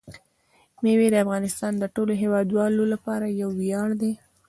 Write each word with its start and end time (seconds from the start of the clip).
مېوې 0.81 1.07
د 1.11 1.15
افغانستان 1.25 1.73
د 1.77 1.83
ټولو 1.95 2.13
هیوادوالو 2.21 2.83
لپاره 2.93 3.25
یو 3.41 3.49
ویاړ 3.59 3.89
دی. 4.01 4.11